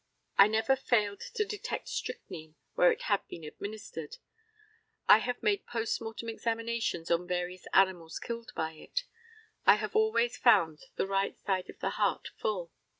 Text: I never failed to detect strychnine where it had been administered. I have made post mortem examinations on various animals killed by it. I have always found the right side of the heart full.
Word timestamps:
I 0.35 0.47
never 0.47 0.75
failed 0.75 1.19
to 1.35 1.45
detect 1.45 1.87
strychnine 1.87 2.55
where 2.73 2.91
it 2.91 3.03
had 3.03 3.21
been 3.27 3.43
administered. 3.43 4.17
I 5.07 5.19
have 5.19 5.43
made 5.43 5.67
post 5.67 6.01
mortem 6.01 6.27
examinations 6.27 7.11
on 7.11 7.27
various 7.27 7.67
animals 7.71 8.17
killed 8.17 8.51
by 8.55 8.71
it. 8.71 9.03
I 9.67 9.75
have 9.75 9.95
always 9.95 10.37
found 10.37 10.79
the 10.95 11.05
right 11.05 11.37
side 11.37 11.69
of 11.69 11.77
the 11.81 11.91
heart 11.91 12.29
full. 12.35 12.71